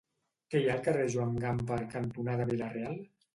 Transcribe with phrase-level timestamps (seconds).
[0.53, 2.99] Què hi ha al carrer Joan Gamper cantonada Vila-real?